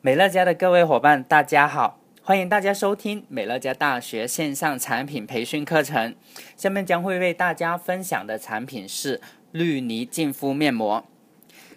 [0.00, 6.14] 美乐家的各位伙伴，大家好，欢迎大家收听美乐家大学线上产品培训课程。
[6.56, 11.04] 下面将会为大家分享的产品是绿泥净肤面膜。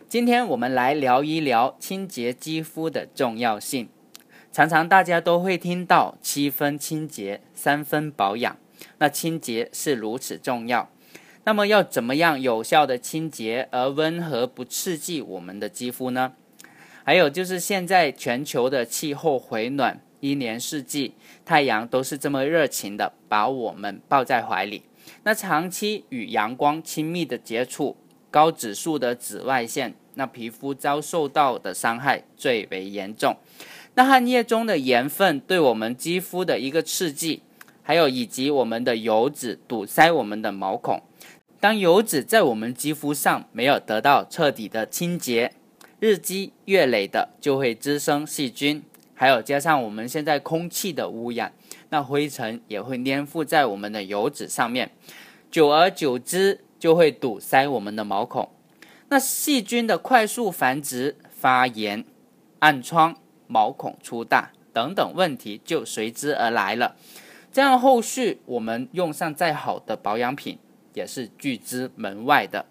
[0.07, 3.89] 今天我们来聊一聊清洁肌肤的重要性。
[4.51, 8.55] 常常大家都会听到七分清洁，三分保养。
[8.99, 10.91] 那清洁是如此重要，
[11.45, 16.33] 那么要怎么样有效的清洁而温和不刺激我们的肌肤呢？
[17.03, 24.83] 还有就是现在全球的气候回暖，一年四季太阳都是这么热情的把我们抱在怀里。
[25.23, 27.97] 那长期与阳光亲密的接触，
[28.29, 33.35] 高指数的紫外线，那皮肤遭受到的伤害最为严重。
[33.95, 37.41] 那汗液中的盐分对我们肌肤的一个刺激，
[37.81, 41.01] 还有以及我们的油脂堵塞我们的毛孔，
[41.59, 45.51] 当油脂在我们肌肤上没有得到彻底的清洁，
[46.01, 48.83] 日积月累的就会滋生细菌，
[49.13, 51.53] 还有加上我们现在空气的污染，
[51.89, 54.91] 那灰尘也会粘附在我们的油脂上面，
[55.51, 58.49] 久而久之就会堵塞我们的毛孔，
[59.09, 62.03] 那细菌的快速繁殖、发炎、
[62.59, 63.15] 暗疮。
[63.47, 66.95] 毛孔粗大等等问题就随之而来了，
[67.51, 70.57] 这样后续我们用上再好的保养品
[70.93, 72.65] 也是拒之门外的。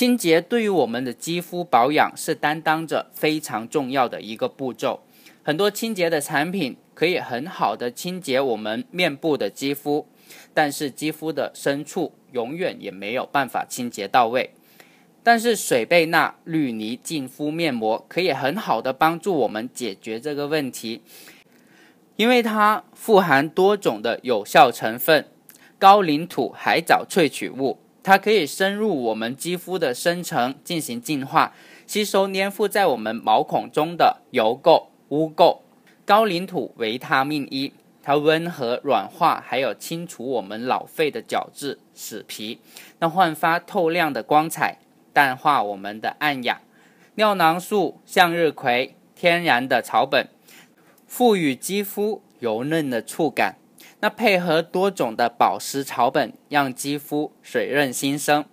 [0.00, 5.02] 清洁对于我们的肌肤保养是担当着非常重要的一个步骤，
[5.42, 10.06] 很多清洁的产品可以很好的清洁我们面部的肌肤，
[10.54, 14.54] 但是肌肤的深处永远也没有办法清洁到位。
[15.22, 21.02] 但是水贝纳绿泥净肤面膜可以很好的帮助我们解决这个问题，
[22.16, 25.28] 因为它富含多种的有效成分，
[25.78, 31.54] 高岭土海藻萃取物，它可以深入我们肌肤的深层进行净化，
[31.86, 35.58] 吸收粘附在我们毛孔中的油垢、污垢。
[36.04, 42.58] 高岭土维他命 E，它温和软化，还有清除我们老废的角质、死皮，
[42.98, 44.78] 那焕发透亮的光彩。
[45.12, 46.60] 淡化我们的暗哑，
[47.16, 50.28] 尿囊素、向日葵，天然的草本，
[51.06, 53.56] 赋予肌肤油嫩的触感。
[54.00, 58.44] 那配合多种的保湿草本，让肌肤水润新生，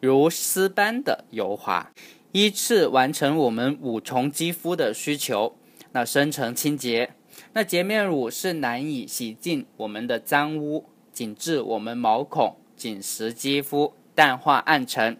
[0.00, 1.90] 如丝般的油滑，
[2.32, 5.56] 依次完成我们五重肌肤的需求。
[5.92, 7.14] 那深层清洁，
[7.52, 15.16] 那洁面乳是难以洗净我们的脏污，紧致我们毛孔，紧实肌肤，淡化暗沉。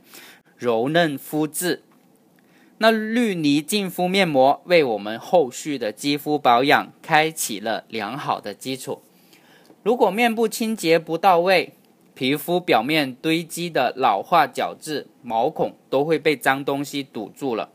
[0.57, 1.83] 柔嫩肤质，
[2.79, 9.03] 那绿泥净肤面膜为我们后续的肌肤保养开启了良好的基础。
[9.85, 11.75] 如果面部清洁不到位，
[12.15, 17.69] 皮肤表面堆积的老化角质、毛孔都会被脏东西堵住了。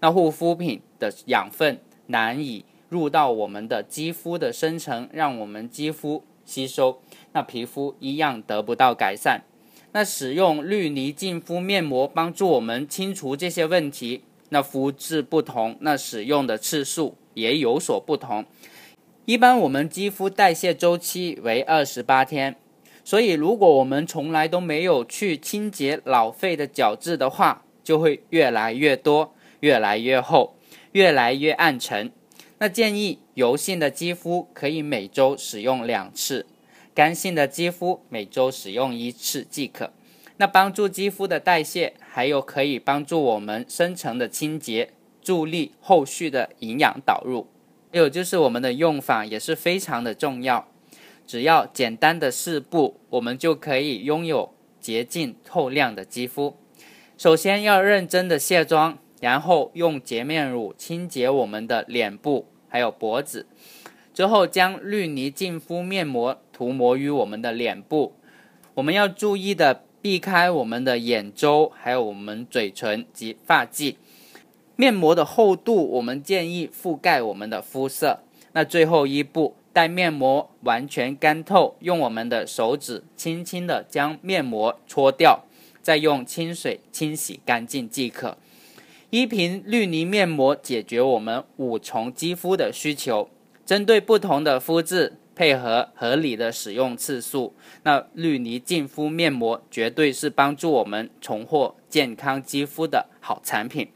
[0.00, 7.00] 那护肤品的养分难以入到我们的肌肤的深层，让我们肌肤吸收，
[7.32, 9.40] 那皮肤一样得不到改善。
[9.92, 14.24] 那使用绿泥净肤面膜帮助我们清除这些问题。
[14.50, 18.44] 那肤质不同，那使用的次数也有所不同。
[19.26, 22.54] 一般我们肌肤代谢周期为二十八天，
[23.04, 30.54] 所以如果我们从来都没有去清洁老废的角质的话，就会越来越多、越来越厚、
[30.92, 32.12] 越来越暗沉。
[32.58, 36.46] 那建议油性的肌肤可以每周使用两次。
[36.94, 39.92] 干性的肌肤每周使用一次即可。
[40.36, 47.48] 那帮助肌肤的代谢，还有可以帮助我们深层的清洁，助力后续的营养导入。
[47.96, 50.68] 还有就是我们的用法也是非常的重要，
[51.26, 56.58] 只要简单的四步，我们就可以拥有洁净透亮的肌肤。
[57.16, 63.46] 首先要认真的卸妆，然后用洁面乳清洁我们的脸部还有脖子。
[64.12, 68.12] 之后将绿泥净肤面膜涂抹于我们的脸部，
[68.74, 73.96] 我们要注意的避开我们的眼周，还有我们嘴唇及发际。
[74.76, 78.20] 面膜的厚度，我们建议覆盖我们的肤色。
[78.52, 85.44] 那最后一步，待面膜完全干透，用我们的手指轻轻的将面膜搓掉，
[85.82, 88.36] 再用清水清洗干净即可。
[89.08, 93.30] 一瓶绿泥面膜解决我们五重肌肤的需求。
[93.64, 103.88] 针对不同的肤质，配合合理的使用次数，那绿泥净肤面膜绝对是帮助我们重获健康肌肤的好产品。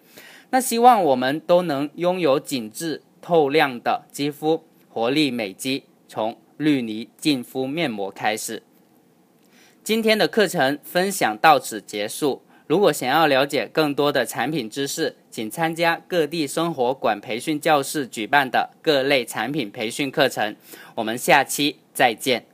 [0.50, 8.62] 那希望我们都能拥有紧致透亮的肌肤，活力美肌，从绿泥净肤面膜开始。
[9.82, 12.43] 今天的课程分享到此结束。
[12.67, 20.55] 如果想要了解更多的产品知识，请参加各地生活馆培训教室举办的各类产品培训课程。
[20.97, 22.50] 我们下期再见。